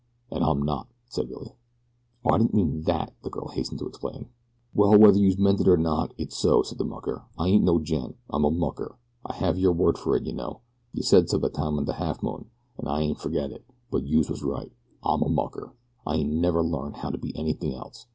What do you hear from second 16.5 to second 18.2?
learned how to be anything else.